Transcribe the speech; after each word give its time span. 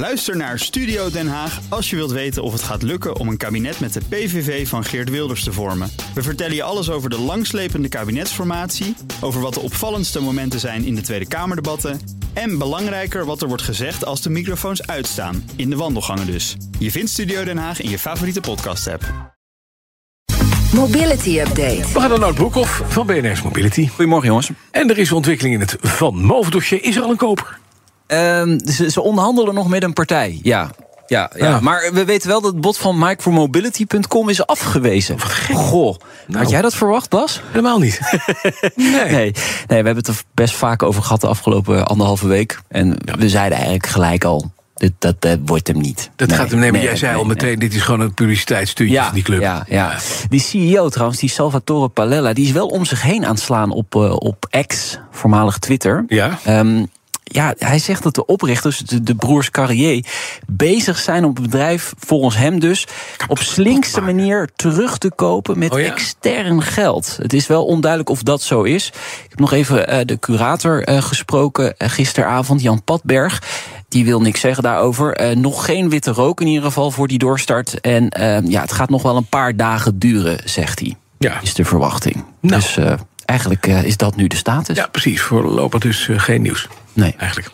Luister 0.00 0.36
naar 0.36 0.58
Studio 0.58 1.10
Den 1.10 1.28
Haag 1.28 1.60
als 1.68 1.90
je 1.90 1.96
wilt 1.96 2.10
weten 2.10 2.42
of 2.42 2.52
het 2.52 2.62
gaat 2.62 2.82
lukken 2.82 3.16
om 3.16 3.28
een 3.28 3.36
kabinet 3.36 3.80
met 3.80 3.92
de 3.92 4.00
PVV 4.08 4.68
van 4.68 4.84
Geert 4.84 5.10
Wilders 5.10 5.44
te 5.44 5.52
vormen. 5.52 5.90
We 6.14 6.22
vertellen 6.22 6.54
je 6.54 6.62
alles 6.62 6.90
over 6.90 7.10
de 7.10 7.18
langslepende 7.18 7.88
kabinetsformatie, 7.88 8.96
over 9.20 9.40
wat 9.40 9.54
de 9.54 9.60
opvallendste 9.60 10.20
momenten 10.20 10.60
zijn 10.60 10.84
in 10.84 10.94
de 10.94 11.00
Tweede 11.00 11.28
Kamerdebatten 11.28 12.00
en 12.32 12.58
belangrijker 12.58 13.24
wat 13.24 13.42
er 13.42 13.48
wordt 13.48 13.62
gezegd 13.62 14.04
als 14.04 14.22
de 14.22 14.30
microfoons 14.30 14.86
uitstaan, 14.86 15.50
in 15.56 15.70
de 15.70 15.76
wandelgangen 15.76 16.26
dus. 16.26 16.56
Je 16.78 16.90
vindt 16.90 17.10
Studio 17.10 17.44
Den 17.44 17.58
Haag 17.58 17.80
in 17.80 17.90
je 17.90 17.98
favoriete 17.98 18.40
podcast-app. 18.40 19.04
Mobility 20.74 21.40
Update. 21.40 21.92
We 21.92 22.00
gaan 22.00 22.10
naar 22.10 22.18
Nout 22.18 22.34
Broekhoff 22.34 22.82
van 22.88 23.06
BNR's 23.06 23.42
Mobility. 23.42 23.88
Goedemorgen, 23.88 24.28
jongens. 24.28 24.50
En 24.70 24.90
er 24.90 24.98
is 24.98 25.12
ontwikkeling 25.12 25.54
in 25.54 25.60
het 25.60 25.76
Van 25.80 26.24
Moof 26.24 26.50
dossier. 26.50 26.84
Is 26.84 26.96
er 26.96 27.02
al 27.02 27.10
een 27.10 27.16
koper? 27.16 27.59
Ehm, 28.10 28.58
ze, 28.64 28.90
ze 28.90 29.00
onderhandelen 29.00 29.54
nog 29.54 29.68
met 29.68 29.82
een 29.82 29.92
partij, 29.92 30.38
ja. 30.42 30.70
Ja, 31.06 31.30
ja. 31.36 31.54
Ah. 31.54 31.60
maar 31.60 31.90
we 31.92 32.04
weten 32.04 32.28
wel 32.28 32.40
dat 32.40 32.52
het 32.52 32.60
bod 32.60 32.78
van 32.78 32.98
micromobility.com 32.98 34.28
is 34.28 34.46
afgewezen. 34.46 35.20
Goh, 35.54 35.96
Nou. 36.26 36.42
had 36.42 36.50
jij 36.50 36.62
dat 36.62 36.74
verwacht, 36.74 37.10
Bas? 37.10 37.40
Helemaal 37.48 37.78
niet. 37.78 38.00
nee. 38.74 38.90
Nee. 38.90 39.10
nee, 39.10 39.32
we 39.66 39.74
hebben 39.74 39.96
het 39.96 40.08
er 40.08 40.22
best 40.34 40.54
vaak 40.54 40.82
over 40.82 41.02
gehad 41.02 41.20
de 41.20 41.26
afgelopen 41.26 41.86
anderhalve 41.86 42.26
week. 42.28 42.60
En 42.68 42.96
we 43.18 43.28
zeiden 43.28 43.54
eigenlijk 43.56 43.86
gelijk 43.86 44.24
al, 44.24 44.50
dat, 44.98 45.14
dat 45.22 45.38
wordt 45.44 45.66
hem 45.66 45.80
niet. 45.80 46.10
Dat 46.16 46.28
Nee, 46.28 46.36
gaat 46.38 46.50
hem 46.50 46.58
nemen. 46.58 46.74
nee, 46.74 46.82
Jij 46.88 46.96
zei 46.96 47.12
nee, 47.12 47.20
al 47.20 47.26
meteen, 47.26 47.58
dit 47.58 47.74
is 47.74 47.82
gewoon 47.82 48.00
een 48.00 48.14
publiciteitsstuntje 48.14 48.94
Ja, 48.94 49.04
van 49.04 49.14
die 49.14 49.22
club. 49.22 49.40
Ja, 49.40 49.64
ja. 49.68 49.96
Die 50.28 50.40
CEO 50.40 50.88
trouwens, 50.88 51.20
die 51.20 51.28
Salvatore 51.30 51.88
Palella, 51.88 52.32
die 52.32 52.44
is 52.46 52.52
wel 52.52 52.66
om 52.66 52.84
zich 52.84 53.02
heen 53.02 53.24
aan 53.24 53.34
het 53.34 53.40
slaan 53.42 53.70
op, 53.70 53.94
eh, 53.94 54.12
op 54.16 54.64
X, 54.66 54.98
voormalig 55.10 55.58
Twitter. 55.58 56.04
Ja? 56.08 56.38
Ehm, 56.44 56.84
ja, 57.32 57.54
hij 57.58 57.78
zegt 57.78 58.02
dat 58.02 58.14
de 58.14 58.26
oprichters, 58.26 58.78
de, 58.78 59.02
de 59.02 59.14
broers 59.14 59.50
Carrier, 59.50 60.04
bezig 60.46 60.98
zijn 60.98 61.24
om 61.24 61.34
het 61.34 61.42
bedrijf, 61.42 61.92
volgens 61.98 62.36
hem 62.36 62.60
dus, 62.60 62.86
op 63.28 63.38
slinkste 63.38 64.00
manier 64.00 64.48
terug 64.56 64.98
te 64.98 65.10
kopen 65.10 65.58
met 65.58 65.72
Oh 65.72 65.80
ja? 65.80 65.86
extern 65.86 66.62
geld. 66.62 67.18
Het 67.22 67.32
is 67.32 67.46
wel 67.46 67.64
onduidelijk 67.64 68.10
of 68.10 68.22
dat 68.22 68.42
zo 68.42 68.62
is. 68.62 68.86
Ik 69.24 69.30
heb 69.30 69.38
nog 69.38 69.52
even 69.52 69.88
eh, 69.88 70.04
de 70.04 70.18
curator 70.18 70.84
eh, 70.84 71.02
gesproken 71.02 71.76
eh, 71.76 71.88
gisteravond, 71.88 72.62
Jan 72.62 72.82
Patberg. 72.84 73.42
Die 73.88 74.04
wil 74.04 74.20
niks 74.20 74.40
zeggen 74.40 74.62
daarover. 74.62 75.36
Nog 75.36 75.64
geen 75.64 75.88
witte 75.88 76.10
rook 76.10 76.40
in 76.40 76.46
ieder 76.46 76.64
geval 76.64 76.90
voor 76.90 77.08
die 77.08 77.18
doorstart. 77.18 77.80
En 77.80 78.08
eh, 78.08 78.38
ja, 78.48 78.60
het 78.60 78.72
gaat 78.72 78.90
nog 78.90 79.02
wel 79.02 79.16
een 79.16 79.26
paar 79.26 79.56
dagen 79.56 79.98
duren, 79.98 80.40
zegt 80.44 80.78
hij. 80.78 80.96
Ja. 81.18 81.40
Is 81.40 81.54
de 81.54 81.64
verwachting. 81.64 82.24
Nou. 82.40 82.60
Dus 82.60 82.78
eigenlijk 83.24 83.66
is 83.66 83.96
dat 83.96 84.16
nu 84.16 84.26
de 84.26 84.36
status. 84.36 84.76
ja, 84.76 84.86
precies. 84.86 85.20
Voorlopig 85.20 85.80
dus 85.80 86.08
geen 86.12 86.42
nieuws. 86.42 86.68
Nee. 86.92 87.14
Eigenlijk. 87.18 87.48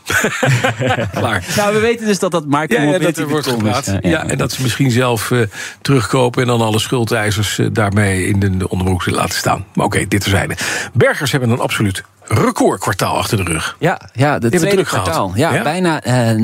Klaar. 1.12 1.44
Nou, 1.56 1.74
we 1.74 1.80
weten 1.80 2.06
dus 2.06 2.18
dat 2.18 2.30
dat 2.30 2.44
Ja, 2.48 2.58
micromobility 2.58 3.04
ja, 3.04 3.10
dat 3.10 3.16
er 3.16 3.28
wordt 3.28 3.46
gepraat. 3.46 3.86
Ja, 3.86 3.98
Ja, 4.02 4.26
en 4.26 4.38
dat 4.38 4.52
ze 4.52 4.62
misschien 4.62 4.90
zelf 4.90 5.30
eh, 5.30 5.38
terugkopen 5.82 6.42
en 6.42 6.48
dan 6.48 6.60
alle 6.60 6.78
schuldeisers 6.78 7.58
eh, 7.58 7.66
daarmee 7.72 8.26
in 8.26 8.40
de, 8.40 8.56
de 8.56 8.68
onderbroek 8.68 9.02
zullen 9.02 9.18
laten 9.18 9.34
staan. 9.38 9.64
Maar 9.74 9.86
oké, 9.86 10.04
dit 10.08 10.20
terzijde. 10.20 10.54
Bergers 10.92 11.30
hebben 11.30 11.50
een 11.50 11.60
absoluut 11.60 12.02
recordkwartaal 12.28 13.16
achter 13.16 13.36
de 13.44 13.52
rug. 13.52 13.76
Ja, 13.78 14.00
ja 14.12 14.38
de 14.38 14.46
het 14.46 14.56
tweede 14.56 14.76
druk 14.76 14.88
gehad. 14.88 15.04
kwartaal. 15.04 15.32
Ja, 15.34 15.54
Ja? 15.54 15.62
Bijna 15.62 16.02
eh 16.02 16.30
39.500 16.30 16.36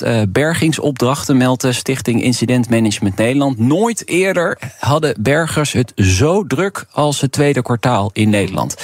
eh, 0.00 0.20
bergingsopdrachten 0.28 1.36
meldt 1.36 1.60
de 1.62 1.72
Stichting 1.72 2.22
Incident 2.22 2.70
Management 2.70 3.16
Nederland. 3.16 3.58
Nooit 3.58 4.08
eerder 4.08 4.58
hadden 4.78 5.14
bergers 5.20 5.72
het 5.72 5.92
zo 5.96 6.46
druk 6.46 6.84
als 6.90 7.20
het 7.20 7.32
tweede 7.32 7.62
kwartaal 7.62 8.10
in 8.12 8.30
Nederland. 8.30 8.76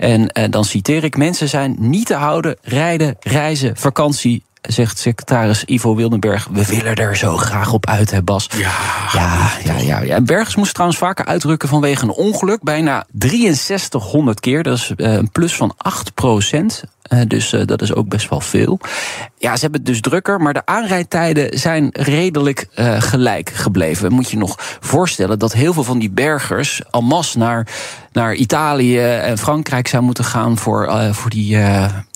En 0.00 0.28
eh, 0.28 0.50
dan 0.50 0.64
citeer 0.64 1.04
ik: 1.04 1.16
mensen 1.16 1.48
zijn 1.48 1.76
niet 1.78 2.06
te 2.06 2.14
houden, 2.14 2.56
rijden, 2.62 3.16
reizen, 3.20 3.76
vakantie. 3.76 4.44
Zegt 4.60 4.98
secretaris 4.98 5.64
Ivo 5.64 5.94
Wildenberg. 5.94 6.48
We 6.52 6.66
willen 6.66 6.94
er 6.94 7.16
zo 7.16 7.36
graag 7.36 7.72
op 7.72 7.86
uit, 7.86 8.10
hè, 8.10 8.22
Bas? 8.22 8.48
Ja. 8.56 8.72
Ja, 9.12 9.50
ja, 9.64 9.76
ja, 9.78 10.00
ja. 10.00 10.20
Bergers 10.20 10.56
moest 10.56 10.72
trouwens 10.72 10.98
vaker 10.98 11.24
uitrukken 11.24 11.68
vanwege 11.68 12.04
een 12.04 12.10
ongeluk. 12.10 12.62
Bijna 12.62 13.04
6300 13.18 14.40
keer. 14.40 14.62
Dat 14.62 14.76
is 14.76 14.92
eh, 14.96 15.12
een 15.12 15.30
plus 15.30 15.54
van 15.54 15.74
8 15.76 16.14
procent. 16.14 16.84
Dus 17.26 17.52
eh, 17.52 17.60
dat 17.66 17.82
is 17.82 17.94
ook 17.94 18.08
best 18.08 18.28
wel 18.28 18.40
veel. 18.40 18.80
Ja, 19.38 19.54
ze 19.54 19.60
hebben 19.60 19.80
het 19.80 19.88
dus 19.88 20.00
drukker, 20.00 20.40
maar 20.40 20.52
de 20.52 20.66
aanrijdtijden 20.66 21.58
zijn 21.58 21.88
redelijk 21.92 22.66
eh, 22.74 23.00
gelijk 23.02 23.50
gebleven. 23.50 24.12
Moet 24.12 24.30
je 24.30 24.36
nog 24.36 24.54
voorstellen 24.80 25.38
dat 25.38 25.52
heel 25.52 25.72
veel 25.72 25.84
van 25.84 25.98
die 25.98 26.10
bergers 26.10 26.80
en 26.90 27.04
masse 27.04 27.38
naar, 27.38 27.66
naar 28.12 28.34
Italië 28.34 28.98
en 29.00 29.38
Frankrijk 29.38 29.88
zou 29.88 30.02
moeten 30.02 30.24
gaan 30.24 30.58
voor, 30.58 30.86
eh, 30.86 31.12
voor, 31.12 31.30
die, 31.30 31.58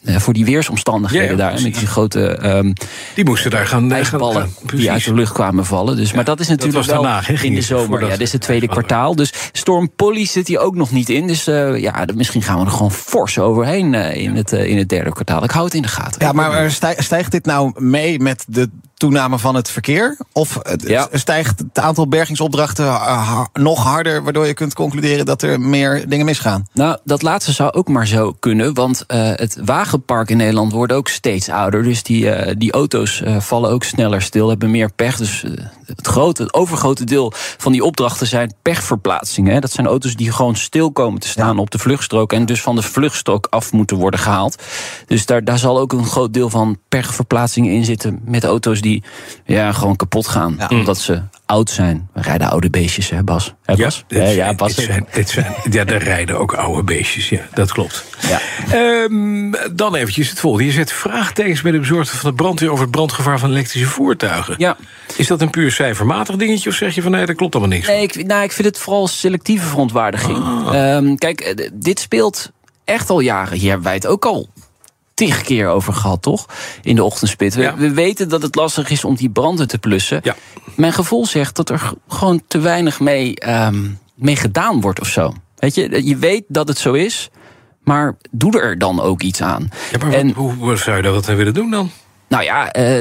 voor 0.04 0.32
die 0.32 0.44
weersomstandigheden 0.44 1.36
Ja, 1.36 1.44
ja, 1.44 1.50
daar. 1.50 1.62
Met 1.62 1.74
die 1.74 1.86
grote 1.86 2.26
ehm 2.28 2.72
Die 3.14 3.24
moesten 3.24 3.50
daar 3.50 3.66
gaan... 3.66 3.80
gaan- 3.80 3.92
ijsballen 3.92 4.42
gaan- 4.66 4.78
die 4.78 4.90
uit 4.90 5.04
de 5.04 5.14
lucht 5.14 5.32
kwamen 5.32 5.66
vallen. 5.66 5.96
Dus, 5.96 6.12
maar 6.12 6.24
dat 6.24 6.40
is 6.40 6.48
natuurlijk 6.48 6.76
was 6.76 6.86
wel 6.86 7.02
daarna, 7.02 7.20
ging 7.20 7.40
in 7.42 7.54
de 7.54 7.60
zomer. 7.62 8.00
Ja, 8.02 8.08
dit 8.08 8.20
is 8.20 8.32
het 8.32 8.40
tweede 8.40 8.68
kwartaal. 8.68 9.14
Dus 9.16 9.32
Storm 9.52 9.90
Polly 9.96 10.26
zit 10.26 10.48
hier 10.48 10.58
ook 10.58 10.74
nog 10.74 10.90
niet 10.90 11.08
in. 11.08 11.26
Dus 11.26 11.44
ja, 11.44 12.04
misschien 12.14 12.42
gaan 12.42 12.58
we 12.58 12.64
er 12.64 12.70
gewoon 12.70 12.92
fors 12.92 13.38
overheen 13.38 13.94
in, 13.94 14.36
het, 14.36 14.52
in 14.52 14.78
het 14.78 14.83
derde 14.86 15.10
kwartaal. 15.12 15.44
Ik 15.44 15.50
hou 15.50 15.64
het 15.64 15.74
in 15.74 15.82
de 15.82 15.88
gaten. 15.88 16.26
Ja, 16.26 16.32
maar 16.32 16.70
stij- 16.70 16.96
stijgt 16.98 17.30
dit 17.30 17.44
nou 17.46 17.72
mee 17.84 18.18
met 18.20 18.44
de 18.48 18.70
toename 19.04 19.38
van 19.38 19.54
het 19.54 19.70
verkeer? 19.70 20.16
Of 20.32 20.58
het- 20.62 20.82
Ja. 20.88 21.08
stijgt 21.12 21.58
het 21.58 21.78
aantal 21.78 22.08
bergingsopdrachten 22.08 22.84
eh, 22.84 23.28
ha- 23.28 23.48
nog 23.52 23.82
harder... 23.82 24.22
waardoor 24.22 24.46
je 24.46 24.54
kunt 24.54 24.74
concluderen 24.74 25.26
dat 25.26 25.42
er 25.42 25.60
meer 25.60 26.08
dingen 26.08 26.24
misgaan? 26.24 26.66
Nou, 26.72 26.96
dat 27.04 27.22
laatste 27.22 27.52
zou 27.52 27.72
ook 27.72 27.88
maar 27.88 28.06
zo 28.06 28.32
kunnen. 28.40 28.74
Want 28.74 29.04
eh, 29.06 29.18
het 29.34 29.58
wagenpark 29.64 30.30
in 30.30 30.36
Nederland 30.36 30.72
wordt 30.72 30.92
ook 30.92 31.08
steeds 31.08 31.48
ouder. 31.48 31.82
Dus 31.82 32.02
die, 32.02 32.30
eh, 32.30 32.54
die 32.58 32.72
auto's 32.72 33.22
vallen 33.38 33.70
ook 33.70 33.84
sneller 33.84 34.22
stil, 34.22 34.48
hebben 34.48 34.70
meer 34.70 34.92
pech. 34.92 35.16
Dus 35.16 35.44
het, 35.86 36.06
grote, 36.06 36.42
het 36.42 36.54
overgrote 36.54 37.04
deel 37.04 37.32
van 37.58 37.72
die 37.72 37.84
opdrachten 37.84 38.26
zijn 38.26 38.54
pechverplaatsingen. 38.62 39.52
Hè. 39.54 39.60
Dat 39.60 39.72
zijn 39.72 39.86
auto's 39.86 40.14
die 40.14 40.32
gewoon 40.32 40.56
stil 40.56 40.92
komen 40.92 41.20
te 41.20 41.28
staan 41.28 41.58
op 41.58 41.70
de 41.70 41.78
vluchtstrook. 41.78 42.32
En 42.32 42.46
dus 42.46 42.62
van 42.62 42.76
de 42.76 42.82
vluchtstrook 42.82 43.46
af 43.50 43.72
moeten 43.72 43.96
worden 43.96 44.20
gehaald. 44.20 44.62
Dus 45.06 45.26
daar, 45.26 45.44
daar 45.44 45.58
zal 45.58 45.78
ook 45.78 45.92
een 45.92 46.06
groot 46.06 46.32
deel 46.32 46.50
van 46.50 46.78
pechverplaatsingen 46.88 47.72
in 47.72 47.84
zitten. 47.84 48.20
Met 48.24 48.44
auto's 48.44 48.80
die 48.80 48.93
ja, 49.44 49.72
gewoon 49.72 49.96
kapot 49.96 50.26
gaan. 50.28 50.58
Omdat 50.68 50.98
ze 50.98 51.22
oud 51.46 51.70
zijn. 51.70 52.08
We 52.12 52.22
rijden 52.22 52.50
oude 52.50 52.70
beestjes, 52.70 53.10
hè 53.10 53.22
Bas? 53.22 53.54
Hè, 53.64 53.76
Bas? 53.76 54.04
dit 54.08 54.18
Ja, 54.18 54.28
ja, 54.28 54.54
Bas. 54.54 54.74
dit 54.74 54.84
zijn, 54.84 55.06
dit 55.12 55.30
zijn, 55.30 55.54
ja, 55.70 55.84
daar 55.84 56.02
rijden 56.02 56.38
ook 56.38 56.54
oude 56.54 56.82
beestjes. 56.82 57.28
Ja, 57.28 57.40
dat 57.54 57.72
klopt. 57.72 58.04
Ja. 58.28 58.40
Ehm, 58.70 59.52
dan 59.72 59.94
eventjes 59.94 60.30
het 60.30 60.40
volgende. 60.40 60.66
Je 60.66 60.72
zet 60.72 60.92
vraagtekens 60.92 61.62
bij 61.62 61.72
de 61.72 61.78
bezorgder 61.78 62.18
van 62.18 62.30
de 62.30 62.36
brandweer... 62.36 62.70
over 62.70 62.82
het 62.82 62.90
brandgevaar 62.90 63.38
van 63.38 63.50
elektrische 63.50 63.88
voertuigen. 63.88 64.54
Ja. 64.58 64.76
Is 65.16 65.26
dat 65.26 65.40
een 65.40 65.50
puur 65.50 65.72
cijfermatig 65.72 66.36
dingetje... 66.36 66.70
of 66.70 66.76
zeg 66.76 66.94
je 66.94 67.02
van 67.02 67.10
nee, 67.10 67.26
daar 67.26 67.34
klopt 67.34 67.54
allemaal 67.54 67.76
niks 67.76 67.88
Nee, 67.88 68.02
ik, 68.02 68.26
nou, 68.26 68.42
ik 68.42 68.52
vind 68.52 68.68
het 68.68 68.78
vooral 68.78 69.08
selectieve 69.08 69.66
verontwaardiging. 69.66 70.38
Ehm, 70.72 71.14
kijk, 71.14 71.40
eh, 71.40 71.68
dit 71.72 72.00
speelt 72.00 72.50
echt 72.84 73.10
al 73.10 73.20
jaren. 73.20 73.58
Hier 73.58 73.68
hebben 73.68 73.86
wij 73.86 73.94
het 73.94 74.06
ook 74.06 74.24
al 74.24 74.48
tig 75.14 75.42
keer 75.42 75.68
over 75.68 75.92
gehad, 75.92 76.22
toch? 76.22 76.46
In 76.82 76.94
de 76.94 77.04
ochtendspit. 77.04 77.54
We, 77.54 77.62
Ja. 77.62 77.76
we 77.76 77.90
weten 77.92 78.28
dat 78.28 78.42
het 78.42 78.54
lastig 78.54 78.90
is 78.90 79.04
om 79.04 79.14
die 79.14 79.30
branden 79.30 79.68
te 79.68 79.78
plussen. 79.78 80.20
Ja. 80.22 80.36
Mijn 80.76 80.92
gevoel 80.92 81.26
zegt 81.26 81.56
dat 81.56 81.70
er 81.70 81.92
gewoon 82.08 82.42
te 82.48 82.58
weinig 82.58 83.00
mee, 83.00 83.34
ehm, 83.36 83.84
mee 84.14 84.36
gedaan 84.36 84.80
wordt 84.80 85.00
of 85.00 85.08
zo. 85.08 85.34
Weet 85.56 85.74
je, 85.74 86.06
je 86.06 86.16
weet 86.16 86.44
dat 86.48 86.68
het 86.68 86.78
zo 86.78 86.92
is, 86.92 87.30
maar 87.82 88.16
doe 88.30 88.60
er 88.60 88.78
dan 88.78 89.00
ook 89.00 89.22
iets 89.22 89.42
aan. 89.42 89.68
Ja, 89.92 89.98
maar 89.98 90.06
wat- 90.10 90.18
en 90.18 90.30
hoe, 90.30 90.52
hoe 90.54 90.76
zou 90.76 90.96
je 90.96 91.02
dat 91.02 91.26
willen 91.26 91.54
doen 91.54 91.70
dan? 91.70 91.90
Nou 92.34 92.46
ja, 92.46 92.72
eh, 92.72 93.00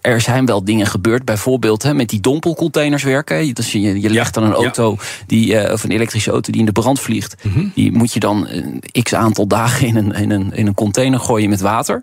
er 0.00 0.20
zijn 0.20 0.46
wel 0.46 0.64
dingen 0.64 0.86
gebeurd. 0.86 1.24
Bijvoorbeeld 1.24 1.82
hè, 1.82 1.94
met 1.94 2.08
die 2.08 2.20
dompelcontainers 2.20 3.02
werken. 3.02 3.54
Dus 3.54 3.72
je, 3.72 4.00
je 4.00 4.10
legt 4.10 4.34
dan 4.34 4.42
een 4.42 4.52
auto, 4.52 4.96
die, 5.26 5.56
eh, 5.58 5.72
of 5.72 5.84
een 5.84 5.90
elektrische 5.90 6.30
auto 6.30 6.52
die 6.52 6.60
in 6.60 6.66
de 6.66 6.72
brand 6.72 7.00
vliegt. 7.00 7.44
Mhm. 7.44 7.66
Die 7.74 7.92
moet 7.92 8.12
je 8.12 8.20
dan 8.20 8.48
een 8.48 8.82
x 9.02 9.14
aantal 9.14 9.46
dagen 9.46 9.86
in 9.86 9.96
een, 9.96 10.12
in, 10.12 10.30
een, 10.30 10.52
in 10.54 10.66
een 10.66 10.74
container 10.74 11.20
gooien 11.20 11.48
met 11.48 11.60
water. 11.60 12.02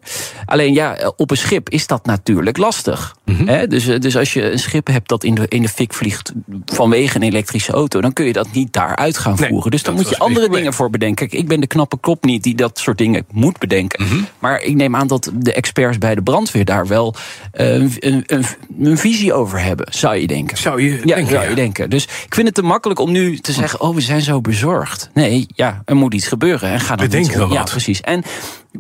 Alleen 0.52 0.74
ja, 0.74 0.96
eh, 0.96 1.10
op 1.16 1.32
een 1.32 1.38
schip 1.38 1.70
is 1.70 1.88
dat 1.88 2.06
natuurlijk 2.06 2.58
lastig. 2.58 3.16
Mhm. 3.26 3.48
Hè, 3.48 3.68
dus, 3.68 3.88
eh, 3.88 4.00
dus 4.00 4.18
als 4.18 4.34
je 4.34 4.52
een 4.52 4.60
schip 4.60 4.88
hebt 4.88 5.10
dat 5.10 5.24
in 5.24 5.36
de, 5.36 5.46
in 5.48 5.62
de 5.62 5.68
fik 5.70 5.94
vliegt 5.94 6.32
vanwege 6.66 7.16
een 7.16 7.24
elektrische 7.24 7.72
auto, 7.72 8.02
dan 8.02 8.14
kun 8.14 8.26
je 8.26 8.34
dat 8.34 8.52
niet 8.52 8.74
daaruit 8.74 9.18
gaan 9.18 9.36
Nee, 9.40 9.50
voeren. 9.50 9.72
Dus 9.72 9.84
dan 9.84 9.94
moet 9.96 10.10
je 10.10 10.18
andere 10.18 10.50
dingen 10.50 10.74
voor 10.74 10.90
bedenken. 10.90 11.30
Kijk, 11.30 11.42
ik 11.42 11.48
ben 11.48 11.60
de 11.60 11.68
knappe 11.68 11.98
kop 11.98 12.24
niet 12.24 12.44
die 12.44 12.56
dat 12.56 12.80
soort 12.80 12.98
dingen 12.98 13.26
moet 13.32 13.60
bedenken. 13.60 14.04
Mhm. 14.04 14.16
Maar 14.40 14.62
ik 14.62 14.76
neem 14.76 14.96
aan 14.96 15.08
dat 15.08 15.32
de 15.34 15.54
experts 15.54 15.98
bij 15.98 16.16
de 16.16 16.22
brandweer 16.22 16.66
daar 16.66 16.88
wel 16.88 17.16
eh, 17.52 17.74
een, 17.74 17.92
een, 18.00 18.24
een, 18.26 18.46
een 18.82 18.98
visie 18.98 19.34
over 19.34 19.60
hebben, 19.64 19.88
zou 19.90 20.16
je 20.16 20.28
denken. 20.28 20.58
Zou 20.58 20.82
je 20.82 20.92
Ja, 20.92 21.16
denken, 21.16 21.28
zou 21.32 21.44
ja. 21.44 21.50
je 21.50 21.56
denken. 21.56 21.90
Dus 21.90 22.04
ik 22.04 22.36
vind 22.36 22.46
het 22.48 22.56
te 22.56 22.62
makkelijk 22.64 23.00
om 23.00 23.12
nu 23.12 23.38
te 23.40 23.52
zeggen: 23.52 23.82
Oh, 23.82 23.96
we 23.96 24.02
zijn 24.02 24.22
zo 24.22 24.42
bezorgd. 24.42 25.10
Nee, 25.14 25.46
ja, 25.56 25.82
er 25.86 25.96
moet 25.96 26.14
iets 26.14 26.28
gebeuren. 26.28 26.70
En 26.70 26.80
ga 26.80 26.96
dan 26.96 27.06
Bedenk 27.06 27.26
iets 27.26 27.36
dan 27.36 27.50
Ja, 27.50 27.58
wat. 27.60 27.70
precies. 27.70 28.02
En 28.02 28.24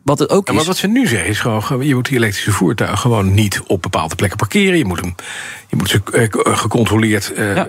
wat 0.03 0.19
het 0.19 0.29
ook 0.29 0.47
Ja, 0.47 0.53
maar 0.53 0.61
is. 0.61 0.67
wat 0.67 0.77
ze 0.77 0.87
nu 0.87 1.07
zeggen 1.07 1.29
is 1.29 1.39
gewoon, 1.39 1.87
je 1.87 1.95
moet 1.95 2.05
die 2.07 2.17
elektrische 2.17 2.51
voertuigen 2.51 2.97
gewoon 2.97 3.33
niet 3.33 3.61
op 3.67 3.81
bepaalde 3.81 4.15
plekken 4.15 4.37
parkeren. 4.37 4.77
Je 4.77 4.85
moet, 4.85 5.01
hem, 5.01 5.15
je 5.69 5.75
moet 5.75 5.89
ze 5.89 6.01
gecontroleerd 6.43 7.33
Ja. 7.35 7.67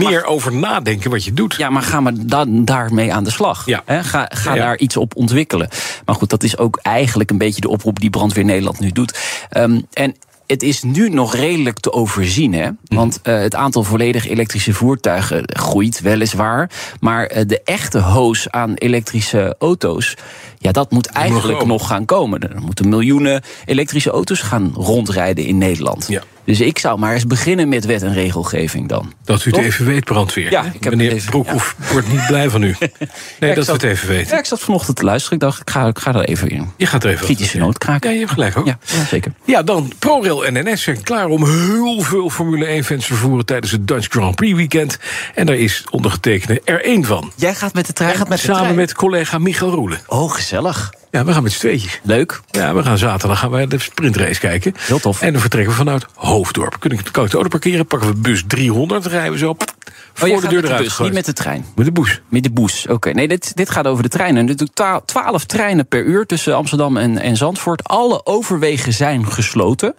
meer 0.00 0.24
over 0.24 0.52
nadenken 0.52 1.10
wat 1.10 1.24
je 1.24 1.32
doet. 1.32 1.54
Ja, 1.54 1.70
maar 1.70 1.82
ga 1.82 2.00
maar 2.00 2.12
dan 2.16 2.64
daarmee 2.64 3.12
aan 3.14 3.24
de 3.24 3.30
slag. 3.30 3.66
Ja. 3.66 3.82
Ga 3.86 4.30
ga 4.34 4.54
daar 4.54 4.78
iets 4.78 4.96
op 4.96 5.16
ontwikkelen. 5.16 5.68
Maar 6.04 6.14
goed, 6.14 6.30
dat 6.30 6.42
is 6.42 6.58
ook 6.58 6.78
eigenlijk 6.82 7.30
een 7.30 7.38
beetje 7.38 7.60
de 7.60 7.68
oproep 7.68 8.00
die 8.00 8.10
Brandweer 8.10 8.44
Nederland 8.44 8.80
nu 8.80 8.90
doet. 8.90 9.18
Ehm, 9.50 9.80
en 9.92 10.14
het 10.46 10.62
is 10.62 10.82
nu 10.82 11.08
nog 11.08 11.34
redelijk 11.34 11.80
te 11.80 11.92
overzien, 11.92 12.52
hè? 12.52 12.64
Mhm. 12.64 12.94
Want 12.94 13.20
eh, 13.22 13.38
het 13.38 13.54
aantal 13.54 13.82
volledig 13.82 14.28
elektrische 14.28 14.72
voertuigen 14.72 15.42
groeit 15.46 16.00
weliswaar. 16.00 16.70
Maar 17.00 17.26
eh, 17.26 17.42
de 17.46 17.62
echte 17.64 17.98
hoos 17.98 18.50
aan 18.50 18.74
elektrische 18.74 19.56
auto's. 19.58 20.16
Ja, 20.58 20.72
dat 20.72 20.90
moet 20.90 21.06
eigenlijk 21.06 21.64
nog 21.64 21.86
gaan 21.86 22.04
komen. 22.04 22.40
Er 22.40 22.60
moeten 22.60 22.88
miljoenen 22.88 23.42
elektrische 23.64 24.10
auto's 24.10 24.40
gaan 24.40 24.72
rondrijden 24.74 25.44
in 25.44 25.58
Nederland. 25.58 26.06
Ja. 26.08 26.22
Dus 26.44 26.60
ik 26.60 26.78
zou 26.78 26.98
maar 26.98 27.12
eens 27.14 27.26
beginnen 27.26 27.68
met 27.68 27.84
wet 27.84 28.02
en 28.02 28.12
regelgeving 28.12 28.88
dan. 28.88 29.12
Dat 29.24 29.40
u 29.40 29.42
het 29.44 29.54
Toch? 29.54 29.62
even 29.64 29.86
weet, 29.86 30.04
brandweer. 30.04 30.50
Ja, 30.50 30.64
ik 30.72 30.84
heb 30.84 30.94
Meneer 30.94 31.12
even- 31.12 31.30
Broekhoff 31.30 31.76
wordt 31.92 32.12
niet 32.12 32.26
blij 32.26 32.50
van 32.50 32.62
u. 32.62 32.74
Nee, 33.40 33.54
dat 33.54 33.62
u 33.64 33.66
zat- 33.66 33.82
het 33.82 33.90
even 33.90 34.08
weet. 34.08 34.28
Ja, 34.28 34.38
ik 34.38 34.44
zat 34.44 34.60
vanochtend 34.60 34.96
te 34.96 35.04
luisteren. 35.04 35.34
Ik 35.38 35.44
dacht, 35.44 35.60
ik 35.60 35.70
ga, 35.70 35.86
ik 35.86 35.98
ga 35.98 36.14
er 36.14 36.24
even 36.24 36.48
in. 36.48 36.72
Je 36.76 36.86
gaat 36.86 37.04
er 37.04 37.10
even 37.10 37.24
Kritische 37.24 37.72
kraken. 37.78 38.08
Ja, 38.08 38.14
je 38.14 38.20
hebt 38.20 38.32
gelijk 38.32 38.56
ook. 38.56 38.66
Ja, 38.66 38.78
zeker. 39.08 39.32
Ja, 39.44 39.62
dan 39.62 39.92
ProRail 39.98 40.44
en 40.46 40.72
NS 40.72 40.82
zijn 40.82 41.02
klaar 41.02 41.26
om 41.28 41.44
heel 41.44 42.00
veel 42.00 42.30
Formule 42.30 42.66
1-fans 42.82 43.00
te 43.06 43.12
vervoeren 43.12 43.44
tijdens 43.46 43.72
het 43.72 43.88
Dutch 43.88 44.06
Grand 44.10 44.34
Prix 44.36 44.56
weekend. 44.56 44.98
En 45.34 45.46
daar 45.46 45.56
is 45.56 45.84
ondergetekende 45.90 46.60
er 46.64 46.84
één 46.84 47.04
van. 47.04 47.32
Jij 47.36 47.54
gaat 47.54 47.74
met 47.74 47.86
de 47.86 47.92
trein? 47.92 48.10
Jij 48.10 48.18
gaat 48.18 48.28
met 48.28 48.38
de 48.38 48.44
Samen 48.44 48.60
trein. 48.60 48.74
met 48.76 48.92
collega 48.94 49.38
Michael 49.38 49.70
Roelen. 49.70 50.00
Oh, 50.06 50.32
gezellig. 50.32 50.92
Ja, 51.14 51.24
we 51.24 51.32
gaan 51.32 51.42
met 51.42 51.52
z'n 51.52 51.58
tweetjes. 51.58 52.00
Leuk. 52.02 52.40
Ja, 52.50 52.74
we 52.74 52.82
gaan 52.82 52.98
zaterdag 52.98 53.38
gaan 53.38 53.50
wij 53.50 53.66
de 53.66 53.78
sprintrace 53.78 54.40
kijken. 54.40 54.74
Heel 54.78 54.98
tof. 54.98 55.22
En 55.22 55.32
dan 55.32 55.40
vertrekken 55.40 55.72
we 55.72 55.78
vanuit 55.78 56.06
Hoofddorp. 56.14 56.76
Kun 56.80 56.90
ik, 56.90 57.00
kan 57.10 57.24
ik 57.24 57.30
de 57.30 57.36
auto 57.36 57.48
parkeren, 57.48 57.86
pakken 57.86 58.08
we 58.08 58.14
bus 58.14 58.44
300, 58.46 59.02
dan 59.02 59.12
rijden 59.12 59.32
we 59.32 59.38
zo 59.38 59.48
op, 59.48 59.64
voor 60.12 60.28
Oh, 60.28 60.34
jij 60.34 60.42
de 60.42 60.48
deur 60.48 60.60
de 60.62 60.66
eruit 60.66 60.82
bus, 60.82 60.98
niet 60.98 61.12
met 61.12 61.24
de 61.24 61.32
trein. 61.32 61.64
Met 61.74 61.86
de 61.86 61.92
bus. 61.92 62.20
Met 62.28 62.42
de 62.42 62.50
boes. 62.50 62.86
Oké, 62.86 63.10
nee, 63.10 63.28
dit, 63.28 63.56
dit 63.56 63.70
gaat 63.70 63.86
over 63.86 64.02
de 64.02 64.08
treinen. 64.08 64.48
Er 64.48 64.72
ta- 64.72 65.00
12 65.00 65.44
treinen 65.44 65.86
per 65.86 66.04
uur 66.04 66.26
tussen 66.26 66.56
Amsterdam 66.56 66.96
en, 66.96 67.18
en 67.18 67.36
Zandvoort. 67.36 67.84
Alle 67.84 68.26
overwegen 68.26 68.92
zijn 68.92 69.26
gesloten 69.26 69.94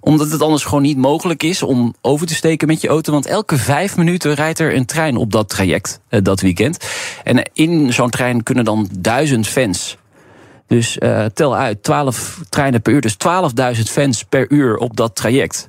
omdat 0.00 0.30
het 0.30 0.42
anders 0.42 0.64
gewoon 0.64 0.82
niet 0.82 0.96
mogelijk 0.96 1.42
is 1.42 1.62
om 1.62 1.94
over 2.00 2.26
te 2.26 2.34
steken 2.34 2.66
met 2.66 2.80
je 2.80 2.88
auto. 2.88 3.12
Want 3.12 3.26
elke 3.26 3.56
vijf 3.56 3.96
minuten 3.96 4.34
rijdt 4.34 4.58
er 4.58 4.74
een 4.74 4.86
trein 4.86 5.16
op 5.16 5.32
dat 5.32 5.48
traject, 5.48 6.00
eh, 6.08 6.20
dat 6.22 6.40
weekend. 6.40 6.84
En 7.24 7.50
in 7.52 7.92
zo'n 7.92 8.10
trein 8.10 8.42
kunnen 8.42 8.64
dan 8.64 8.88
duizend 8.98 9.46
fans. 9.46 9.98
Dus 10.70 10.98
eh, 10.98 11.24
tel 11.24 11.56
uit, 11.56 11.82
12 11.82 12.40
treinen 12.48 12.82
per 12.82 12.92
uur. 12.92 13.00
Dus 13.00 13.16
12.000 13.76 13.82
fans 13.82 14.24
per 14.24 14.50
uur 14.50 14.76
op 14.76 14.96
dat 14.96 15.16
traject. 15.16 15.68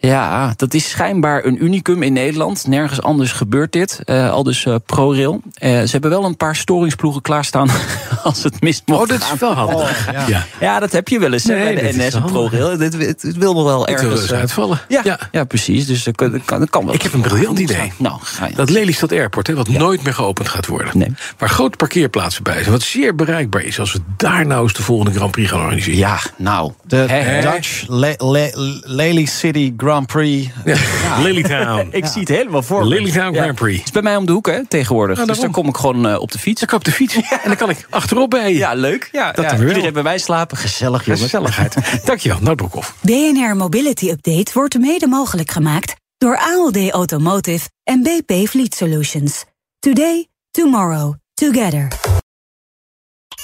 Ja, 0.00 0.52
dat 0.56 0.74
is 0.74 0.88
schijnbaar 0.90 1.44
een 1.44 1.64
unicum 1.64 2.02
in 2.02 2.12
Nederland. 2.12 2.66
Nergens 2.66 3.02
anders 3.02 3.32
gebeurt 3.32 3.72
dit. 3.72 4.00
Eh, 4.04 4.30
al 4.30 4.42
dus 4.42 4.64
eh, 4.64 4.74
ProRail. 4.86 5.40
Eh, 5.54 5.70
ze 5.70 5.88
hebben 5.90 6.10
wel 6.10 6.24
een 6.24 6.36
paar 6.36 6.56
storingsploegen 6.56 7.22
klaarstaan 7.22 7.68
als 8.22 8.42
het 8.42 8.60
mist 8.60 8.82
mocht 8.86 9.00
Oh, 9.02 9.08
dat 9.08 9.20
is 9.20 9.38
wel 9.40 9.52
handig. 9.52 10.12
ja. 10.12 10.24
ja. 10.28 10.44
Ja, 10.60 10.78
dat 10.80 10.92
heb 10.92 11.08
je 11.08 11.18
wel 11.18 11.32
eens 11.32 11.44
Nee, 11.44 11.74
bij 11.74 11.82
dit 11.82 11.92
de 11.94 12.06
NS 12.06 12.14
en. 12.14 12.22
ProRail. 12.22 12.70
Het, 12.78 12.92
het, 12.92 13.22
het 13.22 13.36
wil 13.36 13.54
nog 13.54 13.64
wel 13.64 13.80
Het 13.80 13.88
ergens... 13.90 14.20
dus 14.20 14.30
eh, 14.30 14.38
uitvallen. 14.38 14.80
ja, 14.88 15.18
ja. 15.32 15.44
precies. 15.44 15.86
Dus 15.86 16.02
dat 16.02 16.16
kan, 16.16 16.30
dat 16.46 16.70
kan, 16.70 16.84
wel. 16.84 16.94
Ik 16.94 17.02
heb 17.02 17.12
een 17.12 17.20
briljant 17.20 17.58
idee. 17.58 17.92
Nou, 17.96 18.18
ga 18.22 18.46
je. 18.46 18.54
Dat 18.54 18.70
Lelystad 18.70 19.12
Airport, 19.12 19.46
hè, 19.46 19.54
wat 19.54 19.68
nooit 19.68 20.02
meer 20.02 20.14
geopend 20.14 20.48
gaat 20.48 20.66
worden. 20.66 20.98
Nee. 20.98 21.12
Waar 21.38 21.48
grote 21.48 21.76
parkeerplaatsen 21.76 22.42
bij 22.42 22.58
zijn. 22.58 22.70
Wat 22.70 22.82
zeer 22.82 23.14
bereikbaar 23.14 23.62
is 23.62 23.80
als 23.80 23.92
we 23.92 24.00
daar 24.16 24.46
nou 24.46 24.62
eens 24.62 24.72
de 24.74 24.82
volgende 24.82 25.12
Grand 25.12 25.30
Prix 25.30 25.50
gaan 25.50 25.60
organiseren. 25.60 25.98
Ja, 25.98 26.18
nou. 26.36 26.72
De. 26.86 27.40
Dutch 27.42 27.84
Le- 27.88 28.14
Le- 28.18 28.80
Lely 28.84 29.24
City 29.24 29.72
Grand 29.76 29.86
Prix. 30.06 30.50
Ja. 30.64 30.76
Lilytown. 31.22 31.88
Ik 31.90 32.06
zie 32.06 32.20
het 32.20 32.28
helemaal 32.28 32.62
voor 32.62 32.80
me. 32.80 32.88
Lilytown 32.88 33.34
Grand 33.34 33.54
Prix. 33.54 33.76
Het 33.76 33.86
is 33.86 33.92
bij 33.92 34.02
mij 34.02 34.16
om 34.16 34.26
de 34.26 34.32
hoek, 34.32 34.46
hè, 34.46 34.66
tegenwoordig. 34.66 35.24
Dus 35.24 35.40
dan 35.40 35.50
kom 35.50 35.68
ik 35.68 35.76
gewoon 35.76 36.08
eh, 36.08 36.20
op 36.20 36.32
de 36.32 36.38
fiets. 36.38 36.60
Dan 36.60 36.68
kan 36.68 36.78
ik 36.78 36.86
op 36.86 36.92
de 36.92 36.96
fiets 36.96 37.14
en 37.14 37.38
dan 37.44 37.56
kan 37.56 37.70
ik 37.70 37.86
achterop 37.90 38.30
bij 38.30 38.52
je. 38.52 38.58
Ja, 38.58 38.74
leuk. 38.74 39.08
Ja, 39.12 39.32
Dat. 39.32 39.52
Iedereen 39.52 39.92
bij 39.92 40.02
mij 40.02 40.18
slapen. 40.18 40.56
Gezellig, 40.56 41.04
jongens. 41.04 41.22
Gezelligheid. 41.22 41.76
Dankjewel, 42.04 42.38
Nout 42.40 42.56
Broekhoff. 42.56 42.94
BNR 43.00 43.56
Mobility 43.56 44.08
Update 44.08 44.50
wordt 44.54 44.78
mede 44.78 45.06
mogelijk 45.06 45.50
gemaakt 45.50 45.94
door 46.18 46.38
ALD 46.38 46.90
Automotive 46.90 47.68
en 47.84 48.02
BP 48.02 48.48
Fleet 48.48 48.74
Solutions. 48.74 49.44
Today, 49.78 50.26
tomorrow, 50.50 51.14
together. 51.34 52.17